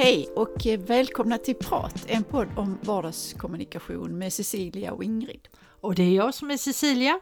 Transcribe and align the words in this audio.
Hej 0.00 0.28
och 0.36 0.66
välkomna 0.78 1.38
till 1.38 1.54
Prat, 1.54 2.04
en 2.06 2.24
podd 2.24 2.48
om 2.56 2.78
vardagskommunikation 2.82 4.18
med 4.18 4.32
Cecilia 4.32 4.92
och 4.92 5.04
Ingrid. 5.04 5.48
Och 5.80 5.94
det 5.94 6.02
är 6.02 6.16
jag 6.16 6.34
som 6.34 6.50
är 6.50 6.56
Cecilia. 6.56 7.20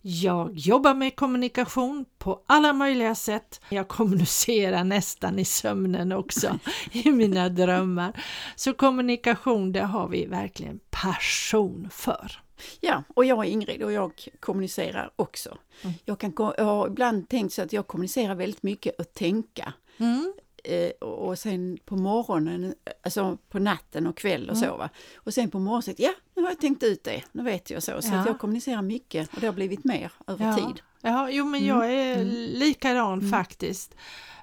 Jag 0.00 0.50
jobbar 0.54 0.94
med 0.94 1.16
kommunikation 1.16 2.04
på 2.18 2.42
alla 2.46 2.72
möjliga 2.72 3.14
sätt. 3.14 3.60
Jag 3.68 3.88
kommunicerar 3.88 4.84
nästan 4.84 5.38
i 5.38 5.44
sömnen 5.44 6.12
också, 6.12 6.58
i 6.92 7.10
mina 7.10 7.48
drömmar. 7.48 8.24
Så 8.56 8.74
kommunikation, 8.74 9.72
det 9.72 9.82
har 9.82 10.08
vi 10.08 10.26
verkligen 10.26 10.80
passion 10.90 11.88
för. 11.92 12.42
Ja, 12.80 13.02
och 13.14 13.24
jag 13.24 13.46
är 13.46 13.50
Ingrid 13.50 13.82
och 13.82 13.92
jag 13.92 14.12
kommunicerar 14.40 15.10
också. 15.16 15.58
Mm. 15.82 15.94
Jag, 16.04 16.18
kan, 16.18 16.32
jag 16.36 16.64
har 16.64 16.86
ibland 16.86 17.28
tänkt 17.28 17.52
så 17.52 17.62
att 17.62 17.72
jag 17.72 17.86
kommunicerar 17.86 18.34
väldigt 18.34 18.62
mycket 18.62 19.00
och 19.00 19.12
tänka. 19.14 19.72
Mm. 19.98 20.34
Eh, 20.64 20.90
och 21.08 21.38
sen 21.38 21.78
på 21.84 21.96
morgonen, 21.96 22.74
alltså 23.02 23.38
på 23.48 23.58
natten 23.58 24.06
och 24.06 24.16
kväll 24.16 24.50
och 24.50 24.56
mm. 24.56 24.68
så. 24.68 24.76
Va? 24.76 24.90
Och 25.16 25.34
sen 25.34 25.50
på 25.50 25.58
morgonen, 25.58 25.82
så, 25.82 25.92
ja 25.96 26.12
nu 26.36 26.42
har 26.42 26.50
jag 26.50 26.60
tänkt 26.60 26.82
ut 26.82 27.04
det, 27.04 27.22
nu 27.32 27.42
vet 27.42 27.70
jag 27.70 27.82
så. 27.82 28.02
Så 28.02 28.08
ja. 28.08 28.20
att 28.20 28.26
jag 28.26 28.38
kommunicerar 28.38 28.82
mycket 28.82 29.34
och 29.34 29.40
det 29.40 29.46
har 29.46 29.54
blivit 29.54 29.84
mer 29.84 30.12
över 30.26 30.46
ja. 30.46 30.56
tid. 30.56 30.82
Ja, 31.00 31.30
jo 31.30 31.44
men 31.44 31.66
jag 31.66 31.84
mm. 31.84 31.98
är 31.98 32.14
mm. 32.14 32.28
likadan 32.58 33.18
mm. 33.18 33.30
faktiskt. 33.30 33.94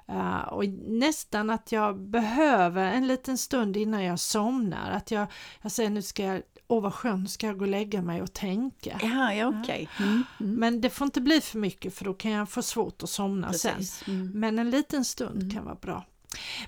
Uh, 0.08 0.40
och 0.40 0.64
nästan 0.88 1.50
att 1.50 1.72
jag 1.72 1.98
behöver 1.98 2.84
en 2.84 3.06
liten 3.06 3.38
stund 3.38 3.76
innan 3.76 4.04
jag 4.04 4.18
somnar, 4.18 4.90
att 4.90 5.10
jag, 5.10 5.26
jag 5.62 5.72
säger 5.72 5.90
nu 5.90 6.02
ska 6.02 6.22
jag 6.24 6.42
åh 6.72 6.82
vad 6.82 6.94
skönt, 6.94 7.30
ska 7.30 7.46
jag 7.46 7.58
gå 7.58 7.64
och 7.64 7.70
lägga 7.70 8.02
mig 8.02 8.22
och 8.22 8.32
tänka. 8.32 9.00
Ja, 9.02 9.34
ja 9.34 9.48
okej. 9.48 9.88
Okay. 9.94 10.06
Mm, 10.06 10.24
mm. 10.40 10.54
Men 10.54 10.80
det 10.80 10.90
får 10.90 11.04
inte 11.04 11.20
bli 11.20 11.40
för 11.40 11.58
mycket 11.58 11.94
för 11.94 12.04
då 12.04 12.14
kan 12.14 12.30
jag 12.30 12.50
få 12.50 12.62
svårt 12.62 13.02
att 13.02 13.10
somna 13.10 13.48
Precis. 13.48 13.90
sen. 13.90 14.14
Mm. 14.14 14.40
Men 14.40 14.58
en 14.58 14.70
liten 14.70 15.04
stund 15.04 15.42
mm. 15.42 15.54
kan 15.54 15.64
vara 15.64 15.74
bra. 15.74 16.04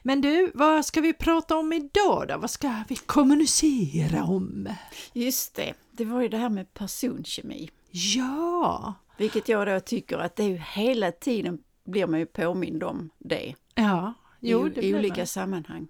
Men 0.02 0.20
du, 0.20 0.50
vad 0.54 0.86
ska 0.86 1.00
vi 1.00 1.12
prata 1.12 1.56
om 1.56 1.72
idag 1.72 2.28
då? 2.28 2.38
Vad 2.38 2.50
ska 2.50 2.82
vi 2.88 2.96
kommunicera 2.96 4.24
om? 4.24 4.68
Just 5.12 5.54
det, 5.54 5.74
det 5.90 6.04
var 6.04 6.20
ju 6.20 6.28
det 6.28 6.36
här 6.36 6.48
med 6.48 6.74
personkemi. 6.74 7.70
Ja! 7.90 8.94
Vilket 9.16 9.48
jag 9.48 9.66
då 9.66 9.80
tycker 9.80 10.18
att 10.18 10.36
det 10.36 10.42
är 10.42 10.48
ju 10.48 10.62
hela 10.74 11.12
tiden 11.12 11.58
blir 11.84 12.06
man 12.06 12.20
ju 12.20 12.26
påmind 12.26 12.82
om 12.82 13.10
det. 13.18 13.54
Ja, 13.74 14.14
jo, 14.40 14.66
I, 14.66 14.70
det 14.70 14.82
i 14.82 14.94
olika 14.94 15.20
man. 15.20 15.26
sammanhang. 15.26 15.88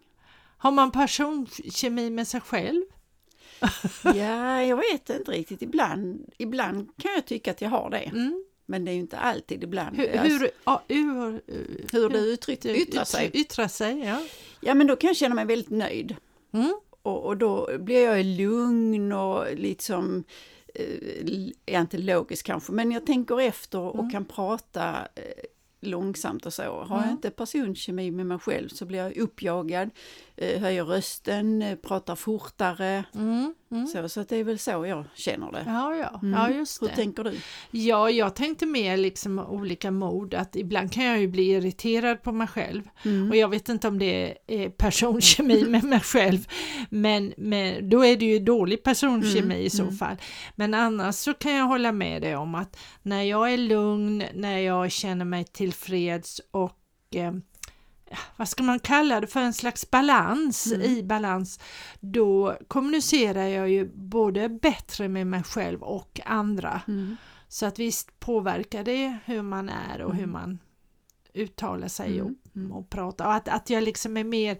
Har 0.56 0.70
man 0.70 0.90
personkemi 0.90 2.10
med 2.10 2.28
sig 2.28 2.40
själv? 2.40 2.82
ja, 4.04 4.62
jag 4.62 4.76
vet 4.76 5.10
inte 5.10 5.30
riktigt. 5.30 5.62
Ibland, 5.62 6.32
ibland 6.38 6.90
kan 6.98 7.12
jag 7.14 7.26
tycka 7.26 7.50
att 7.50 7.60
jag 7.60 7.70
har 7.70 7.90
det. 7.90 7.96
Mm. 7.98 8.44
Men 8.66 8.84
det 8.84 8.90
är 8.90 8.92
ju 8.92 9.00
inte 9.00 9.18
alltid 9.18 9.64
ibland. 9.64 9.96
Hur, 9.96 10.08
hur, 10.08 10.50
ja, 10.64 10.82
hur, 10.88 11.40
hur 11.92 12.08
det 12.08 12.18
uttryck, 12.18 12.64
yttrar 12.64 13.04
sig. 13.04 13.30
Yttrar 13.34 13.68
sig 13.68 13.98
ja. 13.98 14.22
ja, 14.60 14.74
men 14.74 14.86
då 14.86 14.96
kan 14.96 15.08
jag 15.08 15.16
känna 15.16 15.34
mig 15.34 15.44
väldigt 15.44 15.70
nöjd. 15.70 16.16
Mm. 16.52 16.74
Och, 17.02 17.24
och, 17.24 17.36
då 17.36 17.78
blir 17.78 18.04
jag 18.04 18.24
lugn 18.24 19.12
och 19.12 19.44
liksom, 19.54 20.24
eh, 20.74 21.48
är 21.66 21.80
inte 21.80 21.98
logisk 21.98 22.46
kanske, 22.46 22.72
men 22.72 22.92
jag 22.92 23.06
tänker 23.06 23.40
efter 23.40 23.78
och 23.78 23.98
mm. 23.98 24.10
kan 24.10 24.24
prata 24.24 25.08
eh, 25.14 25.22
långsamt 25.80 26.46
och 26.46 26.52
så. 26.52 26.82
Har 26.82 27.02
jag 27.02 27.10
inte 27.10 27.30
personkemi 27.30 28.10
med 28.10 28.26
mig 28.26 28.38
själv 28.38 28.68
så 28.68 28.86
blir 28.86 28.98
jag 28.98 29.16
uppjagad, 29.16 29.90
eh, 30.36 30.60
höjer 30.60 30.84
rösten, 30.84 31.62
eh, 31.62 31.76
pratar 31.76 32.16
fortare. 32.16 33.04
Mm, 33.14 33.54
mm. 33.70 33.86
Så, 33.86 34.08
så 34.08 34.22
det 34.22 34.36
är 34.36 34.44
väl 34.44 34.58
så 34.58 34.70
jag 34.70 35.04
känner 35.14 35.52
det. 35.52 35.64
Ja, 35.66 35.94
ja. 35.94 36.20
Mm. 36.22 36.40
ja 36.40 36.50
just 36.50 36.80
det. 36.80 36.86
Hur 36.86 36.94
tänker 36.94 37.24
du? 37.24 37.40
Ja, 37.70 38.10
jag 38.10 38.34
tänkte 38.34 38.66
mer 38.66 38.96
liksom 38.96 39.38
olika 39.38 39.90
mod, 39.90 40.34
att 40.34 40.56
ibland 40.56 40.92
kan 40.92 41.04
jag 41.04 41.20
ju 41.20 41.28
bli 41.28 41.42
irriterad 41.42 42.22
på 42.22 42.32
mig 42.32 42.46
själv. 42.46 42.82
Mm. 43.04 43.30
Och 43.30 43.36
jag 43.36 43.48
vet 43.48 43.68
inte 43.68 43.88
om 43.88 43.98
det 43.98 44.38
är 44.46 44.68
personkemi 44.70 45.64
med 45.68 45.84
mig 45.84 46.00
själv, 46.00 46.48
men, 46.90 47.34
men 47.36 47.88
då 47.88 48.04
är 48.04 48.16
det 48.16 48.24
ju 48.24 48.38
dålig 48.38 48.82
personkemi 48.82 49.38
mm, 49.38 49.60
i 49.60 49.70
så 49.70 49.82
mm. 49.82 49.94
fall. 49.94 50.16
Men 50.54 50.74
annars 50.74 51.14
så 51.14 51.34
kan 51.34 51.54
jag 51.54 51.66
hålla 51.66 51.92
med 51.92 52.22
dig 52.22 52.36
om 52.36 52.54
att 52.54 52.78
när 53.02 53.22
jag 53.22 53.52
är 53.52 53.58
lugn, 53.58 54.24
när 54.34 54.58
jag 54.58 54.92
känner 54.92 55.24
mig 55.24 55.44
tillfreds 55.44 56.40
och 56.50 56.78
eh, 57.14 57.32
vad 58.36 58.48
ska 58.48 58.62
man 58.62 58.78
kalla 58.78 59.20
det 59.20 59.26
för, 59.26 59.40
en 59.40 59.52
slags 59.52 59.90
balans 59.90 60.66
mm. 60.66 60.82
i 60.82 61.02
balans, 61.02 61.60
då 62.00 62.56
kommunicerar 62.68 63.46
jag 63.46 63.70
ju 63.70 63.90
både 63.94 64.48
bättre 64.48 65.08
med 65.08 65.26
mig 65.26 65.42
själv 65.42 65.82
och 65.82 66.20
andra. 66.24 66.80
Mm. 66.88 67.16
Så 67.48 67.66
att 67.66 67.78
visst 67.78 68.20
påverkar 68.20 68.84
det 68.84 69.18
hur 69.24 69.42
man 69.42 69.68
är 69.68 70.02
och 70.02 70.10
mm. 70.10 70.18
hur 70.18 70.26
man 70.26 70.58
uttalar 71.34 71.88
sig 71.88 72.22
och, 72.22 72.28
mm. 72.28 72.38
Mm. 72.56 72.72
och 72.72 72.90
pratar. 72.90 73.26
Och 73.26 73.34
att, 73.34 73.48
att 73.48 73.70
jag 73.70 73.82
liksom 73.82 74.16
är 74.16 74.24
mer 74.24 74.58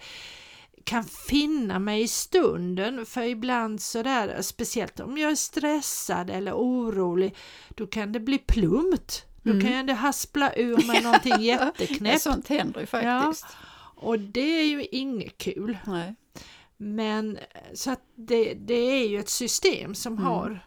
kan 0.84 1.04
finna 1.04 1.78
mig 1.78 2.02
i 2.02 2.08
stunden 2.08 3.06
för 3.06 3.22
ibland 3.22 3.80
sådär, 3.80 4.42
speciellt 4.42 5.00
om 5.00 5.18
jag 5.18 5.30
är 5.30 5.36
stressad 5.36 6.30
eller 6.30 6.52
orolig, 6.52 7.36
då 7.68 7.86
kan 7.86 8.12
det 8.12 8.20
bli 8.20 8.38
plumpt 8.38 9.26
då 9.44 9.50
mm. 9.50 9.66
kan 9.66 9.86
det 9.86 9.92
haspla 9.92 10.54
ur 10.54 10.86
med 10.92 11.02
någonting 11.02 11.40
jätteknäppt. 11.40 12.22
Sånt 12.22 12.48
händer 12.48 12.80
ju 12.80 12.86
faktiskt. 12.86 13.46
Ja, 13.48 13.56
och 13.96 14.18
det 14.18 14.60
är 14.60 14.66
ju 14.66 14.84
inget 14.84 15.38
kul. 15.38 15.78
Nej. 15.86 16.14
Men 16.76 17.38
så 17.74 17.90
att 17.90 18.02
det, 18.14 18.54
det 18.54 18.74
är 18.74 19.08
ju 19.08 19.18
ett 19.18 19.28
system 19.28 19.94
som 19.94 20.12
mm. 20.12 20.24
har 20.24 20.66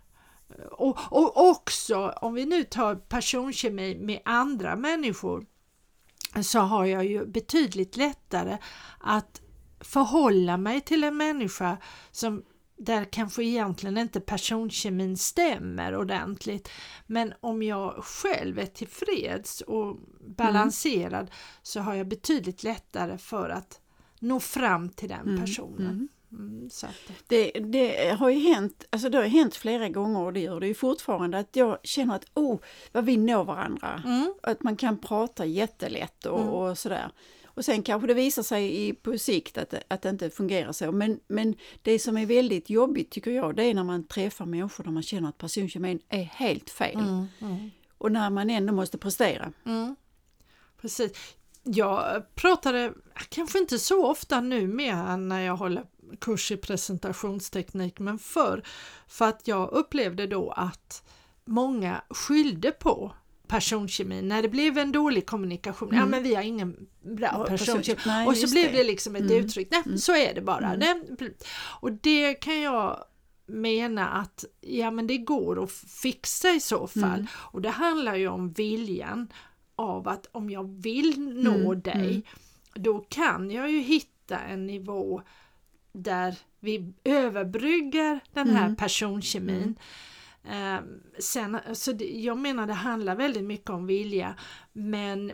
och, 0.71 0.97
och 1.09 1.49
också 1.49 2.09
om 2.09 2.33
vi 2.33 2.45
nu 2.45 2.63
tar 2.63 2.95
personkemi 2.95 3.97
med 3.99 4.21
andra 4.25 4.75
människor 4.75 5.45
så 6.41 6.59
har 6.59 6.85
jag 6.85 7.05
ju 7.05 7.25
betydligt 7.25 7.97
lättare 7.97 8.57
att 8.99 9.41
förhålla 9.79 10.57
mig 10.57 10.81
till 10.81 11.03
en 11.03 11.17
människa 11.17 11.77
som 12.11 12.43
där 12.77 13.05
kanske 13.05 13.43
egentligen 13.43 13.97
inte 13.97 14.19
personkemin 14.19 15.17
stämmer 15.17 15.95
ordentligt. 15.95 16.69
Men 17.07 17.33
om 17.39 17.63
jag 17.63 18.03
själv 18.03 18.59
är 18.59 18.65
tillfreds 18.65 19.61
och 19.61 19.97
balanserad 20.19 21.21
mm. 21.21 21.33
så 21.61 21.79
har 21.79 21.93
jag 21.95 22.07
betydligt 22.07 22.63
lättare 22.63 23.17
för 23.17 23.49
att 23.49 23.81
nå 24.19 24.39
fram 24.39 24.89
till 24.89 25.09
den 25.09 25.27
mm, 25.27 25.41
personen. 25.41 25.87
Mm. 25.87 26.07
Mm, 26.31 26.69
det, 27.27 27.51
det, 27.51 28.09
har 28.19 28.29
ju 28.29 28.39
hänt, 28.39 28.85
alltså 28.89 29.09
det 29.09 29.17
har 29.17 29.25
hänt 29.25 29.55
flera 29.55 29.89
gånger 29.89 30.19
och 30.19 30.33
det 30.33 30.39
gör 30.39 30.59
det 30.59 30.67
ju 30.67 30.73
fortfarande 30.73 31.39
att 31.39 31.55
jag 31.55 31.77
känner 31.83 32.15
att 32.15 32.25
oh, 32.33 32.59
vad 32.91 33.05
vi 33.05 33.17
når 33.17 33.43
varandra. 33.43 34.01
Mm. 34.05 34.33
Att 34.43 34.63
man 34.63 34.75
kan 34.75 34.97
prata 34.97 35.45
jättelätt 35.45 36.25
och, 36.25 36.41
mm. 36.41 36.53
och 36.53 36.77
sådär. 36.77 37.11
Och 37.57 37.65
sen 37.65 37.83
kanske 37.83 38.07
det 38.07 38.13
visar 38.13 38.43
sig 38.43 38.87
i, 38.87 38.93
på 38.93 39.17
sikt 39.17 39.57
att, 39.57 39.73
att 39.87 40.01
det 40.01 40.09
inte 40.09 40.29
fungerar 40.29 40.71
så. 40.71 40.91
Men, 40.91 41.19
men 41.27 41.55
det 41.81 41.99
som 41.99 42.17
är 42.17 42.25
väldigt 42.25 42.69
jobbigt 42.69 43.11
tycker 43.11 43.31
jag, 43.31 43.55
det 43.55 43.63
är 43.63 43.73
när 43.73 43.83
man 43.83 44.07
träffar 44.07 44.45
människor 44.45 44.83
där 44.83 44.91
man 44.91 45.03
känner 45.03 45.29
att 45.29 45.37
personkemin 45.37 45.99
är 46.09 46.23
helt 46.23 46.69
fel. 46.69 46.99
Mm, 46.99 47.25
mm. 47.41 47.69
Och 47.97 48.11
när 48.11 48.29
man 48.29 48.49
ändå 48.49 48.73
måste 48.73 48.97
prestera. 48.97 49.51
Mm. 49.65 49.95
Precis. 50.81 51.11
Jag 51.63 52.23
pratade, 52.35 52.93
kanske 53.29 53.59
inte 53.59 53.79
så 53.79 54.05
ofta 54.05 54.41
nu 54.41 54.67
med 54.67 55.19
när 55.19 55.41
jag 55.41 55.57
håller 55.57 55.85
kurs 56.19 56.51
i 56.51 56.57
presentationsteknik, 56.57 57.99
men 57.99 58.19
förr, 58.19 58.63
för 59.07 59.25
att 59.25 59.47
jag 59.47 59.71
upplevde 59.71 60.27
då 60.27 60.51
att 60.51 61.03
många 61.45 62.01
skyllde 62.09 62.71
på 62.71 63.13
personkemin, 63.47 64.27
när 64.27 64.41
det 64.41 64.49
blev 64.49 64.77
en 64.77 64.91
dålig 64.91 65.25
kommunikation, 65.25 65.89
mm. 65.89 65.99
ja 65.99 66.05
men 66.05 66.23
vi 66.23 66.35
har 66.35 66.43
ingen 66.43 66.87
bra 67.01 67.45
personkemi. 67.47 67.99
Nej, 68.05 68.27
och 68.27 68.37
så 68.37 68.51
blev 68.51 68.71
det. 68.71 68.77
det 68.77 68.83
liksom 68.83 69.15
ett 69.15 69.21
mm. 69.21 69.45
uttryck, 69.45 69.67
nej 69.71 69.81
mm. 69.85 69.97
så 69.97 70.15
är 70.15 70.33
det 70.33 70.41
bara. 70.41 70.73
Mm. 70.73 71.03
och 71.81 71.91
det 71.91 72.33
kan 72.33 72.61
jag 72.61 73.03
mena 73.47 74.07
att 74.07 74.45
ja 74.61 74.91
men 74.91 75.07
det 75.07 75.17
går 75.17 75.63
att 75.63 75.71
fixa 75.71 76.49
i 76.49 76.59
så 76.59 76.87
fall. 76.87 77.19
Mm. 77.19 77.27
Och 77.33 77.61
det 77.61 77.69
handlar 77.69 78.15
ju 78.15 78.27
om 78.27 78.51
viljan 78.51 79.27
av 79.75 80.07
att 80.07 80.27
om 80.31 80.49
jag 80.49 80.81
vill 80.81 81.19
nå 81.19 81.71
mm. 81.71 81.81
dig, 81.81 82.23
då 82.73 82.99
kan 82.99 83.51
jag 83.51 83.71
ju 83.71 83.79
hitta 83.79 84.39
en 84.39 84.67
nivå 84.67 85.21
där 85.91 86.35
vi 86.59 86.93
överbryggar 87.03 88.19
den 88.33 88.49
här 88.49 88.75
personkemin. 88.75 89.75
Eh, 90.49 90.79
sen, 91.19 91.59
så 91.73 91.93
jag 91.99 92.37
menar 92.37 92.67
det 92.67 92.73
handlar 92.73 93.15
väldigt 93.15 93.43
mycket 93.43 93.69
om 93.69 93.87
vilja 93.87 94.35
men 94.73 95.31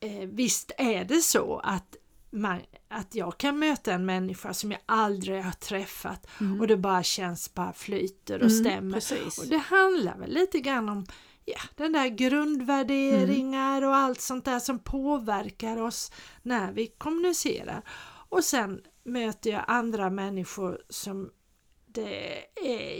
eh, 0.00 0.28
visst 0.28 0.72
är 0.78 1.04
det 1.04 1.20
så 1.20 1.58
att, 1.58 1.96
man, 2.30 2.60
att 2.88 3.14
jag 3.14 3.38
kan 3.38 3.58
möta 3.58 3.92
en 3.92 4.06
människa 4.06 4.54
som 4.54 4.72
jag 4.72 4.80
aldrig 4.86 5.42
har 5.42 5.52
träffat 5.52 6.26
mm. 6.40 6.60
och 6.60 6.66
det 6.66 6.76
bara 6.76 7.02
känns, 7.02 7.54
bara 7.54 7.72
flyter 7.72 8.34
och 8.34 8.50
mm, 8.50 8.64
stämmer. 8.64 8.94
Precis. 8.94 9.38
Och 9.38 9.46
det 9.46 9.58
handlar 9.58 10.18
väl 10.18 10.30
lite 10.30 10.60
grann 10.60 10.88
om 10.88 11.06
ja, 11.44 11.60
den 11.76 11.92
där 11.92 12.08
grundvärderingar 12.08 13.78
mm. 13.78 13.88
och 13.88 13.96
allt 13.96 14.20
sånt 14.20 14.44
där 14.44 14.58
som 14.58 14.78
påverkar 14.78 15.76
oss 15.76 16.12
när 16.42 16.72
vi 16.72 16.86
kommunicerar. 16.86 17.82
Och 18.28 18.44
sen 18.44 18.80
möter 19.04 19.50
jag 19.50 19.64
andra 19.66 20.10
människor 20.10 20.82
som 20.88 21.30
det 21.94 22.44
är 22.56 22.98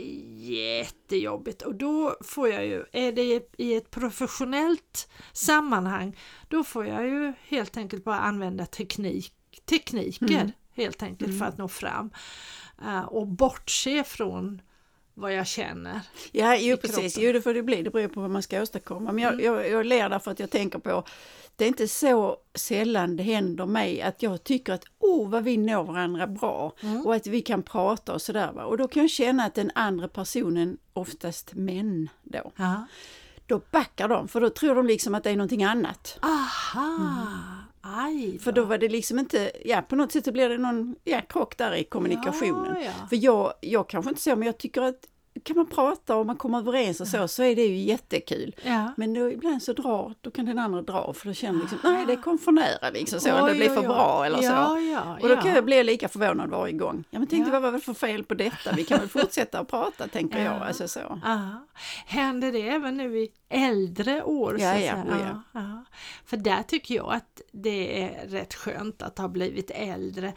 jättejobbigt 0.51 1.61
och 1.61 1.75
då 1.75 2.15
får 2.23 2.49
jag 2.49 2.65
ju, 2.65 2.85
är 2.91 3.11
det 3.11 3.47
i 3.57 3.75
ett 3.75 3.91
professionellt 3.91 5.09
sammanhang, 5.33 6.17
då 6.49 6.63
får 6.63 6.85
jag 6.85 7.07
ju 7.07 7.33
helt 7.47 7.77
enkelt 7.77 8.03
bara 8.03 8.19
använda 8.19 8.65
teknik, 8.65 9.33
tekniker 9.65 10.25
mm. 10.25 10.51
helt 10.73 11.03
enkelt 11.03 11.29
Mm. 11.29 11.39
för 11.39 11.45
att 11.45 11.57
nå 11.57 11.67
fram. 11.67 12.09
Eh, 12.85 13.01
och 13.01 13.27
bortse 13.27 14.03
från 14.03 14.61
vad 15.13 15.33
jag 15.33 15.47
känner. 15.47 15.99
Ja, 16.31 16.55
jo 16.55 16.77
precis. 16.77 16.95
kroppen. 17.13 17.27
Jo, 17.27 17.33
det 17.33 17.41
får 17.41 17.53
det 17.53 17.63
bli. 17.63 17.81
Det 17.83 17.89
beror 17.89 18.07
på 18.07 18.21
vad 18.21 18.29
man 18.29 18.43
ska 18.43 18.61
åstadkomma. 18.61 19.11
Men 19.11 19.23
jag, 19.23 19.33
Mm. 19.33 19.45
jag, 19.45 19.69
jag 19.69 19.85
ler 19.85 20.09
därför 20.09 20.31
att 20.31 20.39
jag 20.39 20.49
tänker 20.49 20.79
på, 20.79 21.03
det 21.55 21.63
är 21.63 21.67
inte 21.67 21.87
så 21.87 22.37
sällan 22.55 23.15
det 23.15 23.23
händer 23.23 23.65
mig 23.65 24.01
att 24.01 24.23
jag 24.23 24.43
tycker 24.43 24.73
att 24.73 24.83
oh 24.99 25.29
vad 25.29 25.43
vi 25.43 25.57
når 25.57 25.83
varandra 25.83 26.27
bra 26.27 26.71
Mm. 26.81 27.05
och 27.05 27.15
att 27.15 27.27
vi 27.27 27.41
kan 27.41 27.63
prata 27.63 28.13
och 28.13 28.21
sådär. 28.21 28.63
Och 28.65 28.77
då 28.77 28.87
kan 28.87 29.01
jag 29.03 29.09
känna 29.09 29.43
att 29.45 29.55
den 29.55 29.71
andra 29.75 30.07
personen, 30.07 30.77
oftast 30.93 31.53
män 31.53 32.09
då, 32.23 32.51
Ja. 32.55 32.85
då 33.47 33.61
backar 33.71 34.07
de 34.07 34.27
för 34.27 34.41
då 34.41 34.49
tror 34.49 34.75
de 34.75 34.85
liksom 34.87 35.15
att 35.15 35.23
det 35.23 35.29
är 35.29 35.35
någonting 35.35 35.63
annat. 35.63 36.17
Aha, 36.21 37.37
aj 37.81 38.39
För 38.39 38.51
då 38.51 38.63
var 38.63 38.77
det 38.77 38.89
liksom 38.89 39.19
inte, 39.19 39.51
ja 39.65 39.81
på 39.81 39.95
något 39.95 40.11
sätt 40.11 40.25
så 40.25 40.31
blir 40.31 40.49
det 40.49 40.57
någon 40.57 40.95
ja, 41.03 41.21
krock 41.29 41.57
där 41.57 41.73
i 41.75 41.83
kommunikationen. 41.83 42.75
Ja, 42.75 42.81
ja. 42.81 43.07
För 43.09 43.15
jag, 43.15 43.53
jag 43.61 43.89
kanske 43.89 44.09
inte 44.09 44.21
så, 44.21 44.35
men 44.35 44.45
jag 44.45 44.57
tycker 44.57 44.81
att 44.81 44.99
kan 45.43 45.57
man 45.57 45.65
prata 45.65 46.15
och 46.15 46.25
man 46.25 46.35
kommer 46.35 46.57
överens 46.57 47.01
och 47.01 47.07
så, 47.07 47.27
så 47.27 47.43
är 47.43 47.55
det 47.55 47.65
ju 47.65 47.75
jättekul. 47.77 48.55
Ja. 48.63 48.93
Men 48.97 49.13
då 49.13 49.31
ibland 49.31 49.63
så 49.63 49.73
drar, 49.73 50.13
då 50.21 50.31
kan 50.31 50.45
den 50.45 50.59
andra 50.59 50.81
dra 50.81 51.13
för 51.13 51.27
då 51.27 51.33
känner 51.33 51.59
liksom, 51.59 51.79
nej 51.83 52.05
det 52.05 52.15
kom 52.15 52.37
för 52.37 52.51
nära 52.51 52.89
liksom 52.89 53.19
så, 53.19 53.29
eller 53.29 53.45
det 53.45 53.51
Oj, 53.51 53.57
blev 53.57 53.67
för 53.67 53.75
oj, 53.75 53.81
oj. 53.81 53.87
bra 53.87 54.25
eller 54.25 54.43
ja, 54.43 54.65
så. 54.67 54.79
Ja, 54.79 55.17
Och 55.21 55.29
då 55.29 55.35
kan 55.35 55.51
jag 55.51 55.65
bli 55.65 55.83
lika 55.83 56.09
förvånad 56.09 56.49
varje 56.49 56.73
gång. 56.73 57.03
Ja 57.09 57.19
men 57.19 57.27
tänkte 57.27 57.49
Ja. 57.51 57.59
vad 57.59 57.61
var 57.61 57.71
det 57.71 57.85
för 57.85 57.93
fel 57.93 58.23
på 58.23 58.33
detta? 58.33 58.71
Vi 58.75 58.83
kan 58.83 58.99
väl 58.99 59.09
fortsätta 59.09 59.59
att 59.59 59.67
prata 59.67 60.07
tänker 60.07 60.43
jag. 60.43 60.55
Ja. 60.55 60.65
Alltså 60.65 60.87
så. 60.87 61.19
Ja. 61.23 61.65
Händer 62.05 62.51
det 62.51 62.69
även 62.69 62.97
nu 62.97 63.17
i 63.19 63.29
äldre 63.49 64.23
år? 64.23 64.57
Ja, 64.59 64.73
att 64.73 64.83
ja, 64.83 64.93
oh 64.95 65.21
ja. 65.21 65.41
ja. 65.51 65.85
För 66.25 66.37
där 66.37 66.63
tycker 66.63 66.95
jag 66.95 67.13
att 67.13 67.41
det 67.51 68.03
är 68.03 68.27
rätt 68.27 68.53
skönt 68.53 69.01
att 69.01 69.17
ha 69.17 69.27
blivit 69.27 69.71
äldre. 69.71 70.33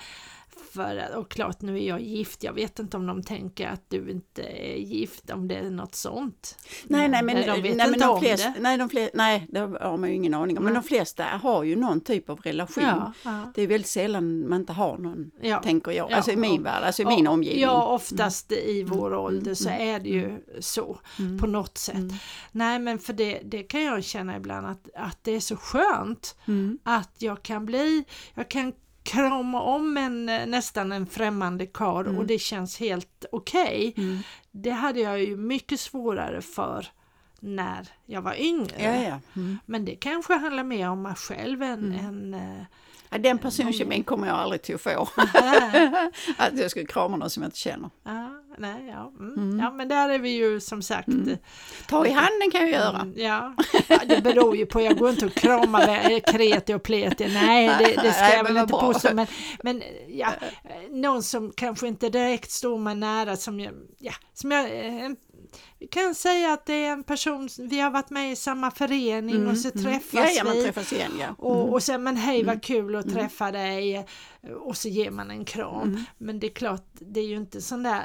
För, 0.79 1.17
och 1.17 1.31
klart 1.31 1.63
nu 1.63 1.79
är 1.79 1.89
jag 1.89 2.01
gift, 2.01 2.43
jag 2.45 2.53
vet 2.53 2.79
inte 2.79 2.97
om 2.97 3.07
de 3.07 3.23
tänker 3.23 3.69
att 3.69 3.83
du 3.91 4.11
inte 4.11 4.43
är 4.43 4.77
gift, 4.77 5.31
om 5.31 5.49
det 5.49 5.55
är 5.55 5.71
något 5.71 5.95
sånt. 5.95 6.59
Nej, 6.85 7.09
nej, 7.09 7.23
men, 7.23 7.37
de 7.47 7.63
vet 7.63 7.77
nej, 7.77 7.87
inte 7.87 7.99
de 8.01 8.11
om 8.11 8.21
flesta, 8.21 8.49
det. 8.51 8.61
nej, 8.61 8.79
de 8.79 8.89
flesta, 8.89 9.19
nej, 9.19 9.47
det 9.51 9.61
har 9.61 9.97
man 9.97 10.09
ju 10.09 10.15
ingen 10.15 10.35
aning 10.35 10.59
om. 10.59 10.65
Men 10.65 10.75
de 10.75 10.83
flesta 10.83 11.25
har 11.25 11.63
ju 11.65 11.77
någon 11.77 12.01
typ 12.01 12.31
av 12.31 12.41
relation. 12.41 12.85
Ja, 12.85 13.13
ja. 13.25 13.53
Det 13.55 13.63
är 13.63 13.67
väldigt 13.67 13.91
sällan 13.91 14.49
man 14.49 14.61
inte 14.61 14.73
har 14.73 14.99
någon, 14.99 15.31
Ja. 15.41 15.63
tänker 15.63 15.91
jag. 15.91 16.11
Ja, 16.11 16.17
Alltså 16.17 16.31
i 16.33 16.37
min 16.37 16.63
värld, 16.63 16.83
alltså 16.85 17.03
i 17.03 17.07
min 17.07 17.27
omgivning. 17.27 17.63
Ja, 17.63 17.87
oftast 17.87 18.53
i 18.53 18.83
vår 18.83 19.15
ålder 19.15 19.55
så 19.55 19.69
mm, 19.69 19.89
är 19.89 20.01
det 20.01 20.09
ju 20.09 20.39
så 20.61 20.99
på 21.41 21.47
något 21.47 21.79
sätt. 21.79 21.95
Mm. 21.95 22.15
Nej 22.53 22.79
men 22.79 22.99
för 22.99 23.13
det, 23.13 23.41
det 23.45 23.63
kan 23.63 23.83
jag 23.85 24.05
känna 24.05 24.37
ibland 24.37 24.67
att, 24.67 24.89
att 24.95 25.19
det 25.25 25.33
är 25.37 25.41
så 25.41 25.57
skönt 25.57 26.35
Mm. 26.47 26.79
att 26.83 27.15
jag 27.19 27.43
kan 27.43 27.67
bli, 27.67 28.05
jag 28.35 28.49
kan 28.51 28.73
krama 29.09 29.61
om 29.61 29.97
en 29.97 30.29
eh, 30.29 30.47
nästan 30.47 30.93
en 30.93 31.07
främmande 31.07 31.67
karl 31.67 32.19
och 32.19 32.27
det 32.27 32.39
känns 32.39 32.81
helt 32.81 33.25
okej. 33.33 33.95
Mm. 33.97 34.19
Det 34.51 34.71
hade 34.71 35.01
jag 35.01 35.25
ju 35.25 35.37
mycket 35.37 35.81
svårare 35.81 36.43
för 36.43 36.87
när 37.41 37.89
jag 38.07 38.23
var 38.23 38.41
yngre. 38.41 38.83
Ja, 38.83 38.95
ja. 38.95 39.21
Mm. 39.37 39.59
Men 39.67 39.85
det 39.85 39.97
kanske 39.97 40.35
handlar 40.35 40.65
mer 40.65 40.89
om 40.89 41.03
mig 41.03 41.15
själv 41.15 41.63
än, 41.63 41.93
än 41.93 42.35
eh, 42.35 42.65
ja. 43.11 43.19
Den 43.19 43.39
personkemin 43.39 44.05
kommer 44.05 44.27
jag 44.27 44.37
aldrig 44.37 44.63
till 44.63 44.75
att 44.75 44.81
få. 44.81 45.09
att 46.39 46.59
jag 46.59 46.71
skulle 46.71 46.87
krama 46.87 47.17
någon 47.17 47.31
som 47.31 47.43
jag 47.43 47.49
inte 47.49 47.59
känner. 47.59 47.91
ja, 48.03 48.28
nej, 48.59 48.87
ja, 48.89 49.13
mm. 49.21 49.59
ja, 49.61 49.71
men 49.71 49.89
där 49.89 50.09
är 50.09 50.19
vi 50.19 50.31
ju 50.31 50.61
som 50.61 50.83
sagt 50.83 51.09
eh, 51.09 51.37
Ta 51.89 52.07
i 52.07 52.11
handen 52.11 52.51
kan 52.53 52.61
jag 52.61 52.71
göra. 52.71 53.01
Mm, 53.01 53.15
Ja, 53.17 53.55
ja, 53.89 53.99
det 54.09 54.23
beror 54.23 54.57
ju 54.57 54.67
på. 54.67 54.81
Jag 54.81 54.99
går 54.99 55.11
inte 55.11 55.27
och 55.27 55.33
kramar 55.35 56.21
kreti 56.33 56.75
och 56.75 56.83
pleti. 56.83 57.29
Nej, 57.35 57.69
det, 57.79 58.03
det 58.03 58.13
ska 58.13 58.23
Nej, 58.23 58.37
jag 58.37 58.45
väl 58.45 58.57
inte 58.57 58.67
bra. 58.73 58.81
påstå. 58.81 59.09
Men, 59.15 59.27
men 59.63 59.83
ja, 60.09 60.33
någon 60.91 61.23
som 61.23 61.53
kanske 61.57 61.89
inte 61.89 62.09
direkt 62.09 62.51
står 62.51 62.79
mig 62.79 62.95
nära 62.95 63.37
som 63.37 63.61
jag, 63.61 63.73
ja, 63.99 64.13
som 64.35 64.51
jag 64.53 64.65
eh, 64.65 65.11
vi 65.81 65.87
kan 65.87 66.15
säga 66.15 66.53
att 66.53 66.67
det 66.67 66.73
är 66.85 66.93
en 66.93 67.03
person, 67.05 67.49
vi 67.59 67.81
har 67.81 67.91
varit 67.91 68.11
med 68.11 68.33
i 68.33 68.37
samma 68.37 68.71
förening 68.71 69.47
och 69.47 69.59
så 69.59 69.71
träffas 69.71 70.15
Mm, 70.15 70.27
Ja, 70.37 70.43
ja, 70.45 70.53
vi. 70.55 70.63
träffas 70.65 70.93
igen 70.93 71.13
ja. 71.21 71.27
Och, 71.39 71.73
och 71.73 71.83
sen 71.83 72.03
men 72.03 72.17
hej 72.17 72.41
Mm. 72.41 72.47
vad 72.55 72.63
kul 72.63 72.97
att 72.97 73.13
träffa 73.13 73.51
dig 73.53 74.07
och 74.61 74.77
så 74.77 74.89
ger 74.89 75.11
man 75.11 75.31
en 75.31 75.45
kram. 75.45 75.83
Mm. 75.89 76.05
Men 76.19 76.41
det 76.41 76.47
är 76.47 76.51
klart, 76.51 76.87
det 76.93 77.21
är 77.21 77.25
ju 77.25 77.37
inte 77.37 77.61
sån 77.63 77.83
där 77.83 77.99
eh, 77.99 78.05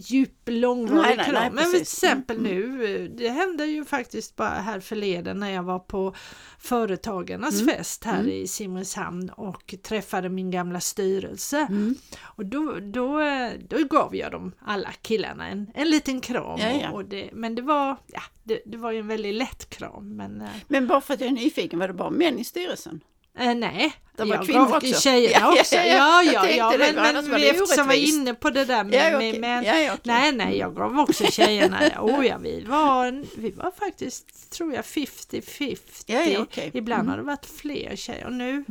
djup 0.00 0.32
långvarig 0.46 1.02
Nej, 1.06 1.16
nej, 1.16 1.26
kram. 1.26 1.34
nej, 1.34 1.50
men 1.54 1.64
till 1.64 1.80
precis. 1.80 2.02
Mm, 2.04 2.12
exempel 2.18 2.42
nu, 2.42 2.94
eh, 3.04 3.10
det 3.10 3.28
hände 3.28 3.64
ju 3.66 3.84
faktiskt 3.84 4.36
bara 4.36 4.48
här 4.48 4.80
förleden 4.80 5.40
när 5.40 5.50
jag 5.50 5.62
var 5.62 5.78
på 5.78 6.14
Företagarnas 6.58 7.60
Mm. 7.62 7.74
fest 7.74 8.04
här 8.04 8.28
i 8.28 8.48
Simrishamn 8.48 9.28
och 9.30 9.74
träffade 9.82 10.28
min 10.28 10.50
gamla 10.50 10.80
styrelse. 10.80 11.58
Mm. 11.70 11.94
Och 12.22 12.46
då, 12.46 12.78
då, 12.80 13.20
då 13.68 13.84
gav 13.90 14.16
jag 14.16 14.32
dem 14.32 14.52
alla 14.60 14.92
killarna 15.02 15.48
en, 15.48 15.70
en 15.74 15.90
liten 15.90 16.20
kram. 16.20 16.60
Ja, 16.60 16.70
ja. 16.82 16.90
Och 16.90 17.04
det, 17.04 17.30
men 17.32 17.54
det 17.54 17.62
var, 17.62 17.96
ja, 18.06 18.22
det, 18.44 18.60
det 18.66 18.76
var 18.76 18.92
ju 18.92 18.98
en 18.98 19.08
väldigt 19.08 19.34
lätt 19.34 19.70
kram. 19.70 20.16
Men, 20.16 20.40
eh, 20.40 20.48
Men 20.68 20.86
bara 20.86 21.00
för 21.00 21.14
att 21.14 21.20
jag 21.20 21.28
är 21.28 21.32
nyfiken, 21.34 21.78
var 21.78 21.88
det 21.88 21.94
bara 21.94 22.10
män 22.10 22.38
i 22.38 22.44
styrelsen? 22.44 23.00
Eh, 23.38 23.54
nej, 23.54 23.92
Det 24.16 24.24
var 24.24 24.34
jag 24.34 24.46
kvinnor 24.46 24.76
också. 24.76 25.00
tjejerna 25.00 25.46
Ja, 25.46 25.52
ja, 25.56 25.60
också. 25.60 25.74
ja, 25.74 25.84
Ja, 25.86 26.22
ja, 26.32 26.50
ja, 26.50 26.70
det, 26.78 26.92
men, 26.94 27.14
men 27.14 27.24
det 27.30 27.36
vi 27.36 27.48
eftersom 27.48 27.86
var 27.86 27.94
inne 27.94 28.34
på 28.34 28.50
det 28.50 28.64
där 28.64 28.84
med, 28.84 28.94
Ja, 29.12 29.18
med 29.18 29.28
okej. 29.30 29.40
män. 29.40 29.64
Ja, 29.64 29.78
ja, 29.78 29.92
okej. 29.92 30.00
Nej, 30.04 30.32
nej, 30.32 30.56
jag 30.58 30.74
gav 30.76 30.98
också 31.00 31.24
tjejerna. 31.24 31.80
Oh 32.00 32.26
ja, 32.26 32.38
vi 32.38 32.60
var, 32.64 33.24
vi 33.40 33.50
var 33.50 33.70
faktiskt, 33.78 34.50
tror 34.50 34.74
jag, 34.74 34.84
50-50. 34.84 35.78
Ja, 36.06 36.20
ja, 36.24 36.40
okej. 36.40 36.70
Ibland 36.74 37.00
Mm. 37.02 37.10
har 37.10 37.16
det 37.16 37.22
varit 37.22 37.46
fler 37.46 37.96
tjejer 37.96 38.26
och 38.26 38.32
nu, 38.32 38.64